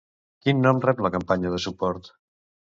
Quin 0.45 0.63
nom 0.67 0.81
rep 0.87 1.05
la 1.07 1.13
campanya 1.17 1.53
de 1.59 1.63
suport? 1.69 2.13